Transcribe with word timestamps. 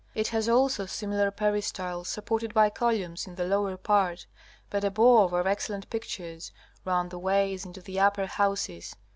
It 0.15 0.29
has 0.29 0.49
also 0.49 0.87
similar 0.87 1.29
peristyles 1.29 2.09
supported 2.09 2.55
by 2.55 2.71
columns 2.71 3.27
in 3.27 3.35
the 3.35 3.45
lower 3.45 3.77
part, 3.77 4.25
but 4.71 4.83
above 4.83 5.31
are 5.31 5.47
excellent 5.47 5.91
pictures, 5.91 6.51
round 6.83 7.11
the 7.11 7.19
ways 7.19 7.67
into 7.67 7.81
the 7.83 7.99
upper 7.99 8.25
houses. 8.25 8.95